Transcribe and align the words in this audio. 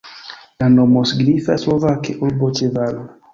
La 0.63 0.69
nomo 0.77 1.03
signifas 1.09 1.67
slovake 1.67 2.17
urbo 2.29 2.51
ĉe 2.61 2.73
valo. 2.81 3.07